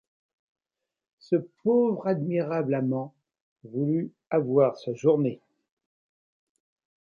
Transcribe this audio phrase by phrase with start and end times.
[1.19, 3.13] Ce pauvre admirable amant
[3.65, 5.39] voulut avoir sa journée!